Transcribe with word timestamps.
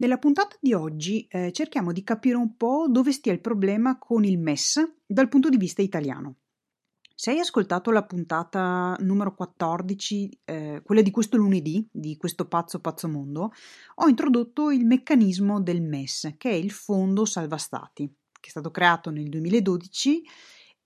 Nella 0.00 0.18
puntata 0.18 0.56
di 0.60 0.74
oggi 0.74 1.26
eh, 1.28 1.50
cerchiamo 1.50 1.92
di 1.92 2.04
capire 2.04 2.36
un 2.36 2.56
po' 2.56 2.86
dove 2.88 3.10
stia 3.10 3.32
il 3.32 3.40
problema 3.40 3.98
con 3.98 4.22
il 4.22 4.38
MES 4.38 4.98
dal 5.04 5.28
punto 5.28 5.48
di 5.48 5.56
vista 5.56 5.82
italiano. 5.82 6.36
Se 7.16 7.32
hai 7.32 7.40
ascoltato 7.40 7.90
la 7.90 8.04
puntata 8.04 8.96
numero 9.00 9.34
14, 9.34 10.40
eh, 10.44 10.82
quella 10.84 11.02
di 11.02 11.10
questo 11.10 11.36
lunedì, 11.36 11.88
di 11.90 12.16
questo 12.16 12.46
pazzo 12.46 12.78
pazzo 12.78 13.08
mondo, 13.08 13.50
ho 13.96 14.06
introdotto 14.06 14.70
il 14.70 14.86
meccanismo 14.86 15.60
del 15.60 15.82
MES, 15.82 16.34
che 16.36 16.50
è 16.50 16.54
il 16.54 16.70
Fondo 16.70 17.24
Salva 17.24 17.56
Stati, 17.56 18.06
che 18.06 18.46
è 18.46 18.50
stato 18.50 18.70
creato 18.70 19.10
nel 19.10 19.28
2012 19.28 20.22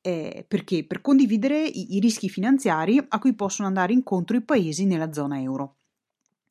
eh, 0.01 0.45
perché? 0.49 0.87
Per 0.87 1.03
condividere 1.03 1.63
i, 1.65 1.97
i 1.97 2.01
rischi 2.01 2.31
finanziari 2.31 2.99
a 3.09 3.19
cui 3.19 3.35
possono 3.35 3.69
andare 3.69 3.93
incontro 3.93 4.37
i 4.39 4.43
paesi 4.43 4.87
nella 4.87 5.13
zona 5.13 5.39
euro. 5.41 5.77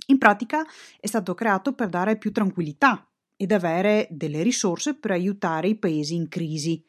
In 0.08 0.18
pratica 0.18 0.66
è 1.00 1.08
stato 1.08 1.34
creato 1.34 1.74
per 1.74 1.90
dare 1.90 2.18
più 2.18 2.32
tranquillità 2.32 3.08
ed 3.36 3.52
avere 3.52 4.08
delle 4.12 4.44
risorse 4.44 4.96
per 4.96 5.12
aiutare 5.12 5.68
i 5.70 5.76
paesi 5.76 6.16
in 6.16 6.28
crisi. 6.28 6.84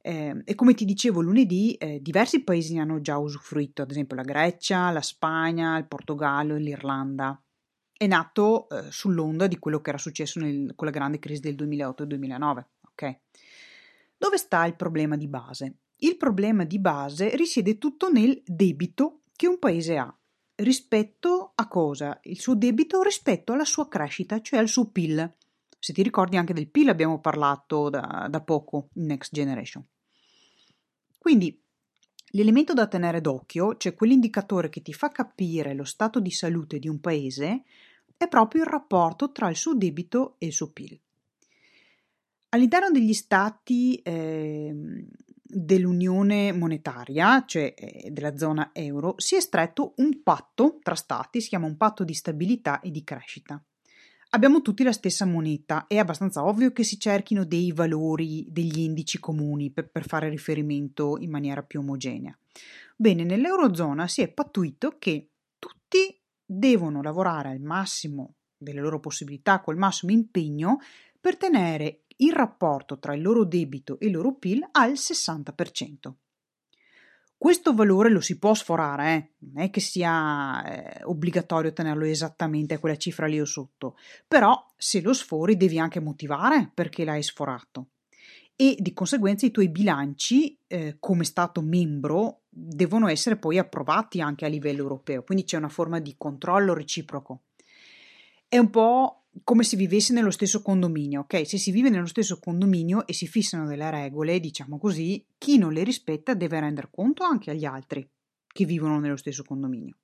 Eh, 0.00 0.42
e 0.44 0.54
come 0.54 0.74
ti 0.74 0.84
dicevo 0.84 1.20
lunedì, 1.20 1.74
eh, 1.74 2.00
diversi 2.02 2.42
paesi 2.42 2.74
ne 2.74 2.80
hanno 2.80 3.00
già 3.00 3.16
usufruito, 3.16 3.82
ad 3.82 3.90
esempio 3.90 4.16
la 4.16 4.22
Grecia, 4.22 4.90
la 4.90 5.02
Spagna, 5.02 5.78
il 5.78 5.86
Portogallo 5.86 6.56
e 6.56 6.60
l'Irlanda. 6.60 7.40
È 7.92 8.06
nato 8.06 8.68
eh, 8.68 8.90
sull'onda 8.90 9.46
di 9.46 9.58
quello 9.58 9.80
che 9.80 9.88
era 9.88 9.98
successo 9.98 10.40
nel, 10.40 10.72
con 10.74 10.86
la 10.86 10.92
grande 10.92 11.18
crisi 11.18 11.40
del 11.40 11.54
2008-2009. 11.54 12.64
Okay? 12.92 13.20
Dove 14.16 14.36
sta 14.36 14.66
il 14.66 14.76
problema 14.76 15.16
di 15.16 15.26
base? 15.26 15.76
Il 16.00 16.16
problema 16.16 16.64
di 16.64 16.78
base 16.78 17.34
risiede 17.34 17.78
tutto 17.78 18.10
nel 18.10 18.40
debito 18.44 19.22
che 19.34 19.46
un 19.46 19.58
paese 19.58 19.96
ha 19.96 20.14
rispetto 20.58 21.52
a 21.54 21.68
cosa? 21.68 22.18
Il 22.22 22.40
suo 22.40 22.54
debito 22.54 23.02
rispetto 23.02 23.52
alla 23.52 23.64
sua 23.64 23.88
crescita, 23.88 24.40
cioè 24.40 24.58
al 24.58 24.68
suo 24.68 24.86
PIL. 24.90 25.34
Se 25.78 25.92
ti 25.92 26.02
ricordi 26.02 26.36
anche 26.36 26.54
del 26.54 26.68
PIL 26.68 26.88
abbiamo 26.88 27.20
parlato 27.20 27.88
da, 27.88 28.26
da 28.28 28.40
poco 28.40 28.88
in 28.94 29.06
Next 29.06 29.32
Generation. 29.32 29.84
Quindi 31.18 31.60
l'elemento 32.30 32.74
da 32.74 32.86
tenere 32.86 33.20
d'occhio, 33.20 33.76
cioè 33.76 33.94
quell'indicatore 33.94 34.68
che 34.68 34.82
ti 34.82 34.92
fa 34.92 35.10
capire 35.10 35.74
lo 35.74 35.84
stato 35.84 36.20
di 36.20 36.30
salute 36.30 36.78
di 36.78 36.88
un 36.88 37.00
paese, 37.00 37.64
è 38.16 38.26
proprio 38.28 38.62
il 38.62 38.68
rapporto 38.68 39.30
tra 39.30 39.48
il 39.48 39.56
suo 39.56 39.74
debito 39.74 40.34
e 40.38 40.46
il 40.46 40.52
suo 40.52 40.70
PIL. 40.70 40.98
All'interno 42.50 42.90
degli 42.90 43.12
stati 43.12 43.96
eh, 43.96 44.74
dell'unione 45.48 46.52
monetaria, 46.52 47.44
cioè 47.46 47.74
eh, 47.76 48.10
della 48.10 48.36
zona 48.36 48.70
euro, 48.72 49.14
si 49.16 49.34
è 49.34 49.40
stretto 49.40 49.94
un 49.96 50.22
patto 50.22 50.78
tra 50.82 50.94
stati, 50.94 51.40
si 51.40 51.48
chiama 51.48 51.66
un 51.66 51.76
patto 51.76 52.04
di 52.04 52.14
stabilità 52.14 52.80
e 52.80 52.90
di 52.90 53.02
crescita. 53.02 53.62
Abbiamo 54.30 54.60
tutti 54.60 54.82
la 54.82 54.92
stessa 54.92 55.24
moneta, 55.24 55.86
è 55.86 55.96
abbastanza 55.96 56.44
ovvio 56.44 56.70
che 56.70 56.84
si 56.84 56.98
cerchino 56.98 57.44
dei 57.44 57.72
valori, 57.72 58.46
degli 58.50 58.80
indici 58.80 59.18
comuni 59.18 59.70
per, 59.70 59.90
per 59.90 60.06
fare 60.06 60.28
riferimento 60.28 61.16
in 61.18 61.30
maniera 61.30 61.62
più 61.62 61.80
omogenea. 61.80 62.38
Bene, 62.94 63.24
nell'Eurozona 63.24 64.06
si 64.06 64.20
è 64.20 64.28
pattuito 64.28 64.96
che 64.98 65.30
tutti 65.58 66.20
devono 66.44 67.00
lavorare 67.00 67.48
al 67.48 67.60
massimo 67.60 68.34
delle 68.54 68.80
loro 68.80 69.00
possibilità, 69.00 69.60
col 69.60 69.78
massimo 69.78 70.12
impegno, 70.12 70.78
per 71.20 71.36
tenere 71.36 72.02
il 72.18 72.32
rapporto 72.32 72.98
tra 72.98 73.14
il 73.14 73.22
loro 73.22 73.44
debito 73.44 73.98
e 73.98 74.06
il 74.06 74.12
loro 74.12 74.34
PIL 74.34 74.66
al 74.72 74.92
60%. 74.92 76.12
Questo 77.36 77.72
valore 77.72 78.10
lo 78.10 78.20
si 78.20 78.36
può 78.36 78.52
sforare, 78.52 79.14
eh? 79.14 79.46
non 79.52 79.62
è 79.62 79.70
che 79.70 79.78
sia 79.80 80.64
eh, 80.64 81.04
obbligatorio 81.04 81.72
tenerlo 81.72 82.04
esattamente 82.04 82.74
a 82.74 82.78
quella 82.80 82.96
cifra 82.96 83.26
lì 83.26 83.40
o 83.40 83.44
sotto, 83.44 83.96
però 84.26 84.72
se 84.76 85.00
lo 85.00 85.12
sfori 85.12 85.56
devi 85.56 85.78
anche 85.78 86.00
motivare 86.00 86.68
perché 86.74 87.04
l'hai 87.04 87.22
sforato 87.22 87.90
e 88.60 88.74
di 88.80 88.92
conseguenza 88.92 89.46
i 89.46 89.52
tuoi 89.52 89.68
bilanci 89.68 90.58
eh, 90.66 90.96
come 90.98 91.22
Stato 91.22 91.62
membro 91.62 92.40
devono 92.48 93.06
essere 93.06 93.36
poi 93.36 93.56
approvati 93.56 94.20
anche 94.20 94.44
a 94.44 94.48
livello 94.48 94.82
europeo, 94.82 95.22
quindi 95.22 95.44
c'è 95.44 95.56
una 95.56 95.68
forma 95.68 96.00
di 96.00 96.16
controllo 96.18 96.74
reciproco. 96.74 97.42
È 98.48 98.58
un 98.58 98.68
po' 98.68 99.26
come 99.44 99.64
se 99.64 99.76
vivessi 99.76 100.12
nello 100.12 100.30
stesso 100.30 100.62
condominio, 100.62 101.20
ok? 101.20 101.46
Se 101.46 101.58
si 101.58 101.70
vive 101.70 101.90
nello 101.90 102.06
stesso 102.06 102.38
condominio 102.38 103.06
e 103.06 103.12
si 103.12 103.26
fissano 103.26 103.66
delle 103.66 103.90
regole, 103.90 104.40
diciamo 104.40 104.78
così, 104.78 105.24
chi 105.36 105.58
non 105.58 105.72
le 105.72 105.84
rispetta 105.84 106.34
deve 106.34 106.60
rendere 106.60 106.88
conto 106.90 107.24
anche 107.24 107.50
agli 107.50 107.64
altri 107.64 108.08
che 108.46 108.64
vivono 108.64 108.98
nello 108.98 109.16
stesso 109.16 109.44
condominio. 109.44 109.96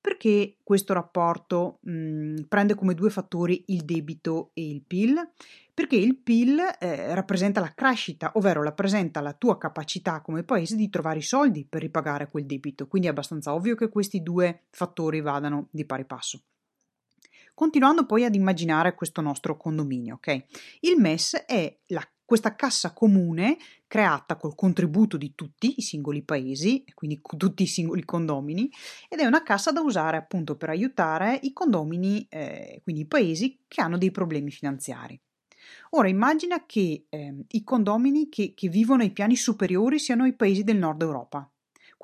Perché 0.00 0.58
questo 0.62 0.92
rapporto 0.92 1.78
mh, 1.80 1.92
mm, 1.92 2.36
prende 2.46 2.74
come 2.74 2.94
due 2.94 3.08
fattori 3.08 3.64
il 3.68 3.84
debito 3.84 4.50
e 4.52 4.68
il 4.68 4.82
PIL? 4.82 5.14
Perché 5.72 5.96
il 5.96 6.16
PIL 6.16 6.60
eh, 6.78 7.14
rappresenta 7.14 7.60
la 7.60 7.72
crescita, 7.74 8.32
ovvero 8.34 8.62
rappresenta 8.62 9.22
la 9.22 9.32
tua 9.32 9.56
capacità 9.56 10.20
come 10.20 10.44
paese 10.44 10.76
di 10.76 10.90
trovare 10.90 11.20
i 11.20 11.22
soldi 11.22 11.64
per 11.64 11.80
ripagare 11.80 12.28
quel 12.28 12.44
debito. 12.44 12.86
Quindi 12.86 13.08
è 13.08 13.10
abbastanza 13.12 13.54
ovvio 13.54 13.74
che 13.74 13.88
questi 13.88 14.22
due 14.22 14.64
fattori 14.70 15.22
vadano 15.22 15.68
di 15.70 15.86
pari 15.86 16.04
passo. 16.04 16.42
Continuando 17.54 18.04
poi 18.04 18.24
ad 18.24 18.34
immaginare 18.34 18.94
questo 18.94 19.20
nostro 19.20 19.56
condominio, 19.56 20.16
ok? 20.16 20.44
Il 20.80 20.98
MES 20.98 21.44
è 21.46 21.78
la, 21.86 22.04
questa 22.24 22.56
cassa 22.56 22.92
comune 22.92 23.56
creata 23.86 24.36
col 24.36 24.56
contributo 24.56 25.16
di 25.16 25.36
tutti 25.36 25.74
i 25.76 25.82
singoli 25.82 26.24
paesi, 26.24 26.84
quindi 26.94 27.20
tutti 27.36 27.62
i 27.62 27.68
singoli 27.68 28.04
condomini, 28.04 28.68
ed 29.08 29.20
è 29.20 29.26
una 29.26 29.44
cassa 29.44 29.70
da 29.70 29.82
usare 29.82 30.16
appunto 30.16 30.56
per 30.56 30.70
aiutare 30.70 31.38
i 31.42 31.52
condomini, 31.52 32.26
eh, 32.28 32.80
quindi 32.82 33.02
i 33.02 33.06
paesi 33.06 33.60
che 33.68 33.80
hanno 33.80 33.98
dei 33.98 34.10
problemi 34.10 34.50
finanziari. 34.50 35.20
Ora 35.90 36.08
immagina 36.08 36.66
che 36.66 37.06
eh, 37.08 37.44
i 37.46 37.62
condomini 37.62 38.28
che, 38.28 38.52
che 38.54 38.68
vivono 38.68 39.02
ai 39.02 39.12
piani 39.12 39.36
superiori 39.36 40.00
siano 40.00 40.26
i 40.26 40.34
paesi 40.34 40.64
del 40.64 40.76
nord 40.76 41.02
Europa, 41.02 41.48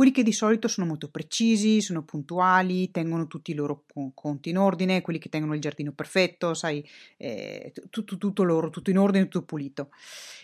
quelli 0.00 0.14
che 0.14 0.22
di 0.22 0.32
solito 0.32 0.66
sono 0.66 0.86
molto 0.86 1.10
precisi, 1.10 1.82
sono 1.82 2.02
puntuali, 2.04 2.90
tengono 2.90 3.26
tutti 3.26 3.50
i 3.50 3.54
loro 3.54 3.84
conti 4.14 4.48
in 4.48 4.56
ordine, 4.56 5.02
quelli 5.02 5.18
che 5.18 5.28
tengono 5.28 5.52
il 5.52 5.60
giardino 5.60 5.92
perfetto, 5.92 6.54
sai, 6.54 6.82
eh, 7.18 7.70
tutto, 7.90 8.16
tutto 8.16 8.42
loro, 8.42 8.70
tutto 8.70 8.88
in 8.88 8.96
ordine, 8.96 9.24
tutto 9.24 9.44
pulito. 9.44 9.90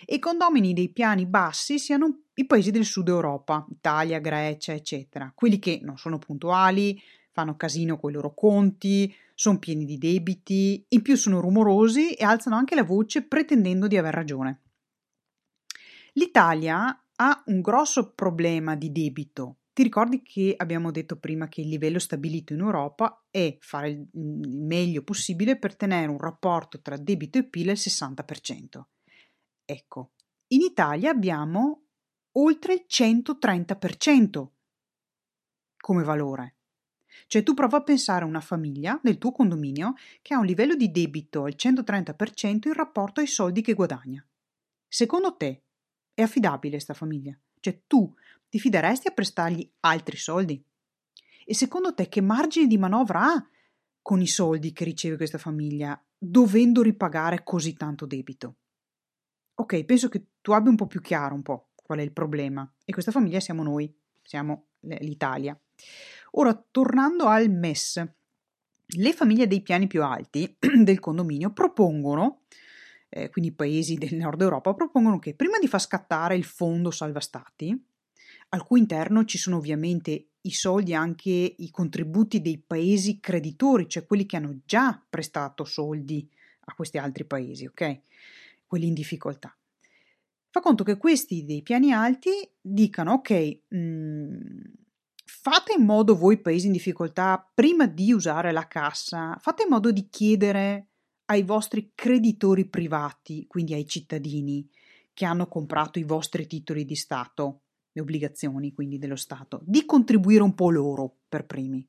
E 0.04 0.16
i 0.16 0.18
condomini 0.18 0.74
dei 0.74 0.90
piani 0.90 1.24
bassi 1.24 1.78
siano 1.78 2.24
i 2.34 2.44
paesi 2.44 2.70
del 2.70 2.84
sud 2.84 3.08
Europa, 3.08 3.64
Italia, 3.70 4.18
Grecia, 4.18 4.74
eccetera, 4.74 5.32
quelli 5.34 5.58
che 5.58 5.80
non 5.82 5.96
sono 5.96 6.18
puntuali, 6.18 7.00
fanno 7.32 7.56
casino 7.56 7.98
con 7.98 8.10
i 8.10 8.12
loro 8.12 8.34
conti, 8.34 9.10
sono 9.34 9.58
pieni 9.58 9.86
di 9.86 9.96
debiti, 9.96 10.84
in 10.86 11.00
più 11.00 11.16
sono 11.16 11.40
rumorosi 11.40 12.12
e 12.12 12.26
alzano 12.26 12.56
anche 12.56 12.74
la 12.74 12.84
voce 12.84 13.22
pretendendo 13.22 13.86
di 13.86 13.96
aver 13.96 14.12
ragione. 14.12 14.60
L'Italia 16.12 17.00
ha 17.16 17.42
un 17.46 17.60
grosso 17.60 18.12
problema 18.12 18.76
di 18.76 18.92
debito. 18.92 19.58
Ti 19.72 19.82
ricordi 19.82 20.22
che 20.22 20.54
abbiamo 20.56 20.90
detto 20.90 21.18
prima 21.18 21.48
che 21.48 21.60
il 21.60 21.68
livello 21.68 21.98
stabilito 21.98 22.54
in 22.54 22.60
Europa 22.60 23.26
è 23.30 23.56
fare 23.60 23.90
il 23.90 24.08
meglio 24.12 25.02
possibile 25.02 25.58
per 25.58 25.76
tenere 25.76 26.10
un 26.10 26.18
rapporto 26.18 26.80
tra 26.80 26.96
debito 26.96 27.38
e 27.38 27.44
PIL 27.44 27.70
al 27.70 27.76
60%. 27.76 28.82
Ecco, 29.64 30.12
in 30.48 30.62
Italia 30.62 31.10
abbiamo 31.10 31.88
oltre 32.32 32.74
il 32.74 32.86
130% 32.88 34.46
come 35.76 36.02
valore. 36.02 36.56
Cioè 37.26 37.42
tu 37.42 37.54
prova 37.54 37.78
a 37.78 37.82
pensare 37.82 38.24
a 38.24 38.28
una 38.28 38.40
famiglia 38.40 38.98
nel 39.02 39.18
tuo 39.18 39.32
condominio 39.32 39.94
che 40.22 40.34
ha 40.34 40.38
un 40.38 40.46
livello 40.46 40.74
di 40.74 40.90
debito 40.90 41.44
al 41.44 41.54
130% 41.56 42.68
in 42.68 42.72
rapporto 42.72 43.20
ai 43.20 43.26
soldi 43.26 43.62
che 43.62 43.74
guadagna. 43.74 44.26
Secondo 44.86 45.36
te 45.36 45.65
è 46.16 46.22
affidabile 46.22 46.80
sta 46.80 46.94
famiglia? 46.94 47.38
Cioè 47.60 47.82
tu 47.86 48.10
ti 48.48 48.58
fideresti 48.58 49.08
a 49.08 49.12
prestargli 49.12 49.70
altri 49.80 50.16
soldi? 50.16 50.64
E 51.44 51.54
secondo 51.54 51.92
te 51.92 52.08
che 52.08 52.22
margine 52.22 52.66
di 52.66 52.78
manovra 52.78 53.20
ha 53.20 53.48
con 54.00 54.22
i 54.22 54.26
soldi 54.26 54.72
che 54.72 54.84
riceve 54.84 55.16
questa 55.16 55.36
famiglia, 55.36 56.02
dovendo 56.16 56.80
ripagare 56.80 57.42
così 57.44 57.74
tanto 57.74 58.06
debito? 58.06 58.56
Ok, 59.56 59.84
penso 59.84 60.08
che 60.08 60.24
tu 60.40 60.52
abbia 60.52 60.70
un 60.70 60.76
po' 60.76 60.86
più 60.86 61.02
chiaro 61.02 61.34
un 61.34 61.42
po' 61.42 61.68
qual 61.74 61.98
è 61.98 62.02
il 62.02 62.12
problema. 62.12 62.68
E 62.84 62.92
questa 62.92 63.12
famiglia 63.12 63.40
siamo 63.40 63.62
noi, 63.62 63.94
siamo 64.22 64.68
l'Italia. 64.80 65.58
Ora, 66.32 66.54
tornando 66.70 67.26
al 67.26 67.50
MES, 67.50 68.02
le 68.86 69.12
famiglie 69.12 69.46
dei 69.46 69.60
piani 69.60 69.86
più 69.86 70.02
alti 70.02 70.56
del 70.82 70.98
condominio 70.98 71.52
propongono 71.52 72.44
eh, 73.08 73.30
quindi 73.30 73.52
paesi 73.52 73.94
del 73.94 74.14
nord 74.16 74.40
Europa, 74.40 74.74
propongono 74.74 75.18
che 75.18 75.34
prima 75.34 75.58
di 75.58 75.68
far 75.68 75.80
scattare 75.80 76.36
il 76.36 76.44
fondo 76.44 76.90
salva 76.90 77.20
stati, 77.20 77.76
al 78.50 78.64
cui 78.64 78.80
interno 78.80 79.24
ci 79.24 79.38
sono 79.38 79.56
ovviamente 79.56 80.28
i 80.42 80.52
soldi 80.52 80.92
e 80.92 80.94
anche 80.94 81.30
i 81.30 81.70
contributi 81.70 82.40
dei 82.40 82.62
paesi 82.64 83.18
creditori, 83.18 83.88
cioè 83.88 84.06
quelli 84.06 84.26
che 84.26 84.36
hanno 84.36 84.60
già 84.64 85.04
prestato 85.08 85.64
soldi 85.64 86.28
a 86.66 86.74
questi 86.74 86.98
altri 86.98 87.24
paesi, 87.24 87.66
ok? 87.66 88.00
Quelli 88.66 88.86
in 88.86 88.94
difficoltà. 88.94 89.56
Fa 90.50 90.60
conto 90.60 90.84
che 90.84 90.96
questi 90.96 91.44
dei 91.44 91.62
piani 91.62 91.92
alti 91.92 92.30
dicano, 92.60 93.14
ok, 93.14 93.60
mh, 93.68 93.76
mm, 93.76 94.36
fate 95.24 95.74
in 95.76 95.84
modo 95.84 96.16
voi 96.16 96.40
paesi 96.40 96.66
in 96.66 96.72
difficoltà, 96.72 97.50
prima 97.52 97.86
di 97.86 98.12
usare 98.12 98.52
la 98.52 98.66
cassa, 98.66 99.36
fate 99.40 99.64
in 99.64 99.68
modo 99.68 99.90
di 99.90 100.08
chiedere 100.08 100.88
ai 101.26 101.42
vostri 101.42 101.92
creditori 101.94 102.66
privati, 102.66 103.46
quindi 103.46 103.74
ai 103.74 103.86
cittadini 103.86 104.68
che 105.12 105.24
hanno 105.24 105.48
comprato 105.48 105.98
i 105.98 106.04
vostri 106.04 106.46
titoli 106.46 106.84
di 106.84 106.94
Stato, 106.94 107.62
le 107.92 108.00
obbligazioni 108.00 108.72
quindi 108.72 108.98
dello 108.98 109.16
Stato, 109.16 109.60
di 109.64 109.84
contribuire 109.84 110.42
un 110.42 110.54
po' 110.54 110.70
loro 110.70 111.20
per 111.28 111.46
primi. 111.46 111.86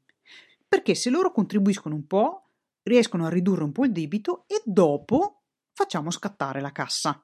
Perché 0.68 0.96
se 0.96 1.10
loro 1.10 1.32
contribuiscono 1.32 1.96
un 1.96 2.08
po', 2.08 2.50
riescono 2.84 3.26
a 3.26 3.30
ridurre 3.30 3.64
un 3.64 3.72
po' 3.72 3.86
il 3.86 3.92
debito 3.92 4.46
e 4.48 4.62
dopo 4.66 5.44
facciamo 5.74 6.10
scattare 6.10 6.62
la 6.62 6.72
cassa. 6.72 7.24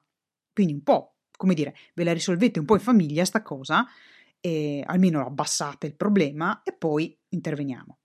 Quindi 0.52 0.74
un 0.74 0.82
po', 0.82 1.16
come 1.36 1.54
dire, 1.54 1.74
ve 1.94 2.04
la 2.04 2.12
risolvete 2.12 2.58
un 2.58 2.64
po' 2.64 2.74
in 2.74 2.80
famiglia 2.80 3.24
sta 3.24 3.42
cosa, 3.42 3.86
almeno 4.84 5.24
abbassate 5.24 5.86
il 5.86 5.96
problema 5.96 6.62
e 6.62 6.74
poi 6.74 7.18
interveniamo. 7.30 7.98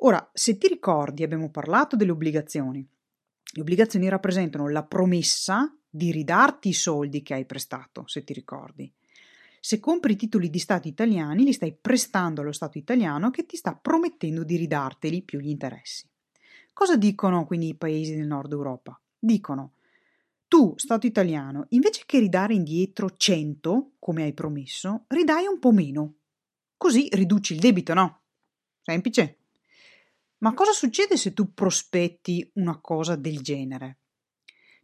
Ora, 0.00 0.30
se 0.34 0.58
ti 0.58 0.68
ricordi, 0.68 1.22
abbiamo 1.22 1.50
parlato 1.50 1.96
delle 1.96 2.10
obbligazioni. 2.10 2.86
Le 3.56 3.62
obbligazioni 3.62 4.10
rappresentano 4.10 4.68
la 4.68 4.82
promessa 4.82 5.74
di 5.88 6.12
ridarti 6.12 6.68
i 6.68 6.74
soldi 6.74 7.22
che 7.22 7.32
hai 7.32 7.46
prestato, 7.46 8.06
se 8.06 8.22
ti 8.22 8.34
ricordi. 8.34 8.92
Se 9.60 9.80
compri 9.80 10.12
i 10.12 10.16
titoli 10.16 10.50
di 10.50 10.58
Stato 10.58 10.88
italiani, 10.88 11.42
li 11.42 11.54
stai 11.54 11.74
prestando 11.74 12.42
allo 12.42 12.52
Stato 12.52 12.76
italiano 12.76 13.30
che 13.30 13.46
ti 13.46 13.56
sta 13.56 13.74
promettendo 13.74 14.44
di 14.44 14.56
ridarteli 14.56 15.22
più 15.22 15.40
gli 15.40 15.48
interessi. 15.48 16.06
Cosa 16.74 16.98
dicono 16.98 17.46
quindi 17.46 17.68
i 17.68 17.74
paesi 17.74 18.14
del 18.14 18.26
nord 18.26 18.52
Europa? 18.52 19.00
Dicono 19.18 19.72
tu, 20.48 20.74
Stato 20.76 21.06
italiano, 21.06 21.64
invece 21.70 22.02
che 22.04 22.18
ridare 22.18 22.52
indietro 22.52 23.16
100, 23.16 23.92
come 23.98 24.24
hai 24.24 24.34
promesso, 24.34 25.04
ridai 25.06 25.46
un 25.46 25.58
po' 25.58 25.72
meno. 25.72 26.16
Così 26.76 27.08
riduci 27.10 27.54
il 27.54 27.60
debito, 27.60 27.94
no? 27.94 28.20
Semplice. 28.82 29.38
Ma 30.46 30.54
cosa 30.54 30.70
succede 30.70 31.16
se 31.16 31.32
tu 31.32 31.52
prospetti 31.52 32.48
una 32.54 32.78
cosa 32.80 33.16
del 33.16 33.40
genere? 33.40 33.98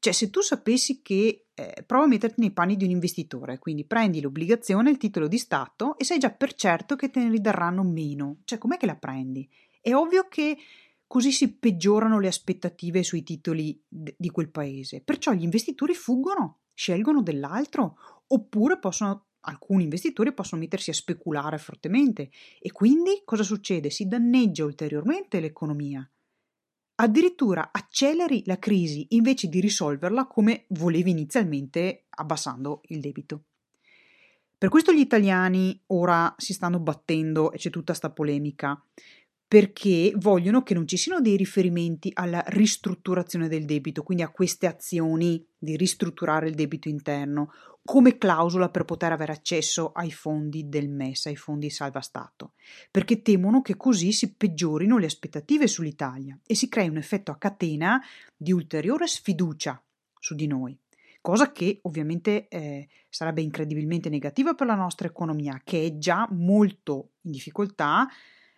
Cioè, 0.00 0.12
se 0.12 0.29
tu 0.29 0.41
sapessi 0.41 1.03
che 1.03 1.47
eh, 1.55 1.85
prova 1.87 2.03
a 2.03 2.09
metterti 2.09 2.41
nei 2.41 2.50
panni 2.50 2.75
di 2.75 2.82
un 2.82 2.91
investitore, 2.91 3.61
quindi 3.61 3.87
prendi 3.87 4.20
l'obbligazione, 4.20 4.91
il 4.91 4.97
titolo 4.97 5.29
di 5.29 5.38
Stato 5.38 5.97
e 5.99 6.05
sai 6.05 6.19
già 6.19 6.32
per 6.32 6.55
certo 6.55 6.97
che 6.97 7.11
te 7.11 7.23
ne 7.23 7.31
ridarranno 7.31 7.85
meno. 7.85 8.38
Cioè, 8.43 8.59
com'è 8.59 8.76
che 8.76 8.87
la 8.87 8.97
prendi? 8.97 9.49
È 9.81 9.94
ovvio 9.94 10.26
che 10.26 10.56
così 11.06 11.31
si 11.31 11.55
peggiorano 11.55 12.19
le 12.19 12.26
aspettative 12.26 13.05
sui 13.05 13.23
titoli 13.23 13.81
d- 13.87 14.17
di 14.19 14.31
quel 14.31 14.50
paese. 14.50 15.00
Perciò 15.00 15.31
gli 15.31 15.44
investitori 15.44 15.94
fuggono, 15.94 16.62
scelgono 16.75 17.23
dell'altro, 17.23 18.25
oppure 18.26 18.81
possono, 18.81 19.26
alcuni 19.42 19.84
investitori 19.84 20.32
possono 20.32 20.60
mettersi 20.60 20.90
a 20.90 20.94
speculare 20.94 21.58
fortemente 21.58 22.30
e 22.60 22.72
quindi 22.72 23.22
cosa 23.24 23.42
succede? 23.42 23.90
Si 23.90 24.06
danneggia 24.06 24.64
ulteriormente 24.64 25.40
l'economia. 25.40 26.08
Addirittura 26.96 27.70
acceleri 27.72 28.42
la 28.46 28.58
crisi 28.58 29.06
invece 29.10 29.48
di 29.48 29.60
risolverla 29.60 30.26
come 30.26 30.66
volevi 30.68 31.10
inizialmente 31.10 32.04
abbassando 32.10 32.82
il 32.88 33.00
debito. 33.00 33.44
Per 34.62 34.70
questo 34.70 34.92
gli 34.92 35.00
italiani 35.00 35.82
ora 35.86 36.32
si 36.36 36.52
stanno 36.52 36.78
battendo 36.78 37.50
e 37.50 37.56
c'è 37.56 37.70
tutta 37.70 37.86
questa 37.86 38.10
polemica 38.10 38.80
perché 39.52 40.14
vogliono 40.16 40.62
che 40.62 40.72
non 40.72 40.88
ci 40.88 40.96
siano 40.96 41.20
dei 41.20 41.37
riferimenti 41.37 42.10
alla 42.14 42.43
ristrutturazione 42.46 43.49
del 43.49 43.66
debito, 43.66 44.02
quindi 44.02 44.22
a 44.25 44.31
queste 44.31 44.66
azioni 44.66 45.46
di 45.58 45.76
ristrutturare 45.76 46.49
il 46.49 46.54
debito 46.54 46.88
interno, 46.88 47.52
come 47.84 48.16
clausola 48.16 48.70
per 48.70 48.87
poter 48.87 49.12
avere 49.12 49.32
accesso 49.32 49.93
ai 49.93 50.10
fondi 50.10 50.70
del 50.70 50.88
MES, 50.88 51.26
ai 51.26 51.37
fondi 51.37 51.69
salva 51.69 52.00
Stato, 52.00 52.54
perché 52.90 53.20
temono 53.20 53.60
che 53.60 53.76
così 53.76 54.12
si 54.12 54.32
peggiorino 54.32 54.96
le 54.96 55.04
aspettative 55.04 55.66
sull'Italia 55.66 56.38
e 56.46 56.54
si 56.54 56.70
crei 56.70 56.88
un 56.88 56.96
effetto 56.96 57.31
a 57.31 57.37
catena 57.37 58.00
di 58.34 58.52
ulteriore 58.52 59.06
sfiducia 59.06 59.78
su 60.19 60.34
di 60.34 60.46
noi 60.46 60.75
cosa 61.20 61.52
che 61.52 61.78
ovviamente 61.82 62.49
eh, 62.49 62.88
sarebbe 63.08 63.43
incredibilmente 63.43 64.08
negativa 64.08 64.54
per 64.54 64.66
la 64.66 64.75
nostra 64.75 65.06
economia, 65.06 65.60
che 65.62 65.84
è 65.84 65.96
già 65.99 66.26
molto 66.31 67.10
in 67.20 67.31
difficoltà 67.31 68.08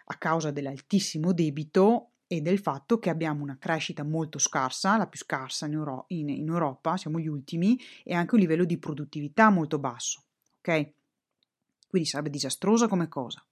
a 0.04 0.16
causa 0.16 0.50
dell'altissimo 0.50 1.32
debito 1.32 2.10
e 2.26 2.40
del 2.40 2.58
fatto 2.58 2.98
che 2.98 3.10
abbiamo 3.10 3.42
una 3.42 3.58
crescita 3.58 4.02
molto 4.02 4.38
scarsa, 4.38 4.96
la 4.96 5.06
più 5.06 5.18
scarsa 5.18 5.66
in, 5.66 5.74
Euro- 5.74 6.04
in, 6.08 6.28
in 6.28 6.48
Europa, 6.48 6.96
siamo 6.96 7.18
gli 7.18 7.28
ultimi, 7.28 7.78
e 8.02 8.14
anche 8.14 8.34
un 8.34 8.40
livello 8.40 8.64
di 8.64 8.78
produttività 8.78 9.50
molto 9.50 9.78
basso. 9.78 10.24
Ok? 10.58 10.92
Quindi 11.86 12.08
sarebbe 12.08 12.30
disastrosa 12.30 12.88
come 12.88 13.08
cosa. 13.08 13.44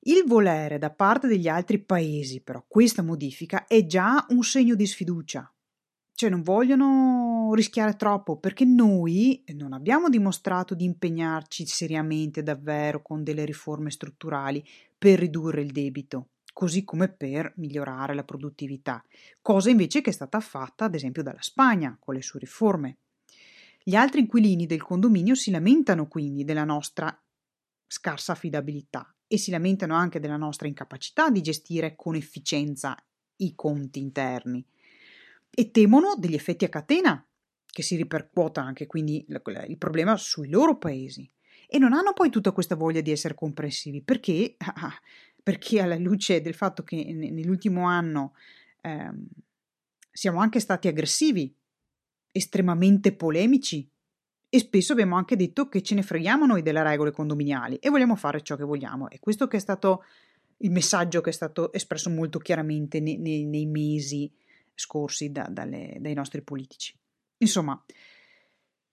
Il 0.00 0.24
volere 0.24 0.78
da 0.78 0.90
parte 0.90 1.26
degli 1.26 1.48
altri 1.48 1.78
paesi, 1.78 2.40
però, 2.40 2.64
questa 2.66 3.02
modifica 3.02 3.66
è 3.66 3.86
già 3.86 4.24
un 4.30 4.42
segno 4.42 4.74
di 4.74 4.86
sfiducia. 4.86 5.52
Cioè 6.14 6.30
non 6.30 6.42
vogliono 6.42 7.25
rischiare 7.54 7.96
troppo 7.96 8.36
perché 8.36 8.64
noi 8.64 9.42
non 9.54 9.72
abbiamo 9.72 10.08
dimostrato 10.08 10.74
di 10.74 10.84
impegnarci 10.84 11.66
seriamente 11.66 12.42
davvero 12.42 13.02
con 13.02 13.22
delle 13.22 13.44
riforme 13.44 13.90
strutturali 13.90 14.64
per 14.96 15.18
ridurre 15.18 15.60
il 15.60 15.72
debito, 15.72 16.28
così 16.52 16.84
come 16.84 17.08
per 17.08 17.52
migliorare 17.56 18.14
la 18.14 18.24
produttività, 18.24 19.04
cosa 19.42 19.70
invece 19.70 20.00
che 20.00 20.10
è 20.10 20.12
stata 20.12 20.40
fatta 20.40 20.86
ad 20.86 20.94
esempio 20.94 21.22
dalla 21.22 21.42
Spagna 21.42 21.96
con 22.00 22.14
le 22.14 22.22
sue 22.22 22.40
riforme. 22.40 22.98
Gli 23.82 23.94
altri 23.94 24.20
inquilini 24.20 24.66
del 24.66 24.82
condominio 24.82 25.34
si 25.34 25.50
lamentano 25.50 26.08
quindi 26.08 26.44
della 26.44 26.64
nostra 26.64 27.16
scarsa 27.86 28.32
affidabilità 28.32 29.14
e 29.28 29.38
si 29.38 29.50
lamentano 29.50 29.94
anche 29.94 30.20
della 30.20 30.36
nostra 30.36 30.66
incapacità 30.66 31.30
di 31.30 31.40
gestire 31.40 31.94
con 31.94 32.14
efficienza 32.14 32.96
i 33.36 33.54
conti 33.54 33.98
interni 33.98 34.64
e 35.50 35.70
temono 35.70 36.14
degli 36.16 36.34
effetti 36.34 36.64
a 36.64 36.68
catena 36.68 37.26
che 37.76 37.82
si 37.82 37.96
ripercuota 37.96 38.62
anche 38.62 38.86
quindi 38.86 39.26
il 39.28 39.76
problema 39.76 40.16
sui 40.16 40.48
loro 40.48 40.78
paesi 40.78 41.30
e 41.68 41.76
non 41.76 41.92
hanno 41.92 42.14
poi 42.14 42.30
tutta 42.30 42.50
questa 42.50 42.74
voglia 42.74 43.02
di 43.02 43.10
essere 43.10 43.34
comprensivi 43.34 44.00
perché, 44.00 44.56
perché 45.42 45.82
alla 45.82 45.98
luce 45.98 46.40
del 46.40 46.54
fatto 46.54 46.82
che 46.84 47.04
nell'ultimo 47.12 47.86
anno 47.86 48.32
ehm, 48.80 49.26
siamo 50.10 50.40
anche 50.40 50.58
stati 50.58 50.88
aggressivi, 50.88 51.54
estremamente 52.32 53.14
polemici 53.14 53.86
e 54.48 54.58
spesso 54.58 54.92
abbiamo 54.92 55.16
anche 55.16 55.36
detto 55.36 55.68
che 55.68 55.82
ce 55.82 55.96
ne 55.96 56.02
freghiamo 56.02 56.46
noi 56.46 56.62
delle 56.62 56.82
regole 56.82 57.10
condominiali 57.10 57.76
e 57.76 57.90
vogliamo 57.90 58.16
fare 58.16 58.40
ciò 58.40 58.56
che 58.56 58.64
vogliamo. 58.64 59.10
E 59.10 59.18
questo 59.18 59.48
che 59.48 59.58
è 59.58 59.60
stato 59.60 60.02
il 60.60 60.70
messaggio 60.70 61.20
che 61.20 61.28
è 61.28 61.34
stato 61.34 61.74
espresso 61.74 62.08
molto 62.08 62.38
chiaramente 62.38 63.00
nei, 63.00 63.18
nei, 63.18 63.44
nei 63.44 63.66
mesi 63.66 64.32
scorsi 64.74 65.30
da, 65.30 65.46
dalle, 65.50 65.98
dai 66.00 66.14
nostri 66.14 66.40
politici. 66.40 66.98
Insomma, 67.38 67.82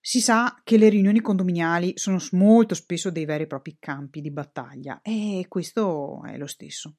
si 0.06 0.20
sa 0.20 0.60
che 0.62 0.76
le 0.76 0.90
riunioni 0.90 1.22
condominiali 1.22 1.92
sono 1.96 2.18
molto 2.32 2.74
spesso 2.74 3.08
dei 3.08 3.24
veri 3.24 3.44
e 3.44 3.46
propri 3.46 3.78
campi 3.78 4.20
di 4.20 4.30
battaglia 4.30 5.00
e 5.00 5.46
questo 5.48 6.22
è 6.26 6.36
lo 6.36 6.46
stesso. 6.46 6.96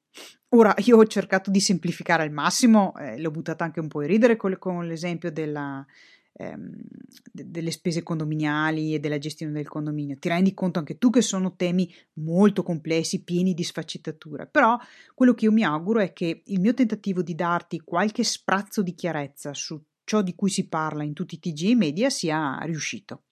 Ora, 0.48 0.74
io 0.78 0.96
ho 0.96 1.06
cercato 1.06 1.52
di 1.52 1.60
semplificare 1.60 2.24
al 2.24 2.32
massimo, 2.32 2.96
eh, 2.96 3.16
l'ho 3.20 3.30
buttata 3.30 3.62
anche 3.62 3.78
un 3.78 3.86
po' 3.86 4.00
a 4.00 4.06
ridere 4.06 4.34
con, 4.34 4.56
con 4.58 4.84
l'esempio 4.88 5.30
della, 5.30 5.86
ehm, 6.32 6.80
delle 7.30 7.70
spese 7.70 8.02
condominiali 8.02 8.94
e 8.94 8.98
della 8.98 9.18
gestione 9.18 9.52
del 9.52 9.68
condominio. 9.68 10.18
Ti 10.18 10.28
rendi 10.28 10.52
conto 10.52 10.80
anche 10.80 10.98
tu 10.98 11.08
che 11.10 11.22
sono 11.22 11.54
temi 11.54 11.88
molto 12.14 12.64
complessi, 12.64 13.22
pieni 13.22 13.54
di 13.54 13.62
sfaccettature, 13.62 14.48
però 14.48 14.76
quello 15.14 15.34
che 15.34 15.44
io 15.44 15.52
mi 15.52 15.62
auguro 15.62 16.00
è 16.00 16.12
che 16.12 16.42
il 16.44 16.58
mio 16.58 16.74
tentativo 16.74 17.22
di 17.22 17.36
darti 17.36 17.78
qualche 17.78 18.24
sprazzo 18.24 18.82
di 18.82 18.94
chiarezza 18.94 19.54
su 19.54 19.80
ciò 20.06 20.22
di 20.22 20.34
cui 20.34 20.48
si 20.48 20.68
parla 20.68 21.02
in 21.02 21.12
tutti 21.12 21.34
i 21.34 21.38
TG 21.38 21.76
media 21.76 22.08
sia 22.08 22.58
riuscito. 22.62 23.24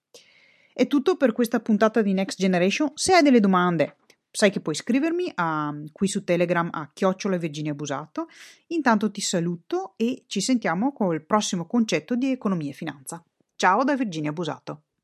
È 0.73 0.89
tutto 0.89 1.17
per 1.17 1.33
questa 1.33 1.61
puntata 1.61 2.03
di 2.03 2.13
Next 2.13 2.37
Generation. 2.37 2.91
Se 2.95 3.15
hai 3.15 3.23
delle 3.23 3.39
domande, 3.39 3.97
sai 4.29 4.51
che 4.51 4.61
puoi 4.61 4.75
scrivermi 4.75 5.31
a, 5.37 5.73
qui 5.93 6.09
su 6.09 6.25
Telegram 6.25 6.69
a 6.73 6.91
chiocciola 6.93 7.37
Virginia 7.37 7.75
Busato. 7.75 8.27
Intanto 8.69 9.13
ti 9.13 9.21
saluto 9.21 9.95
e 9.97 10.25
ci 10.27 10.41
sentiamo 10.41 10.93
col 10.93 11.25
prossimo 11.25 11.65
concetto 11.67 12.17
di 12.17 12.33
economia 12.33 12.71
e 12.71 12.75
finanza. 12.75 13.25
Ciao 13.55 13.85
da 13.85 13.97
Virginia 13.97 14.33
Busato. 14.33 14.85